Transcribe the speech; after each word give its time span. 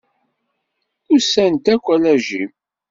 Usan-d 1.13 1.65
akk 1.73 1.85
ala 1.95 2.13
Jim. 2.25 2.51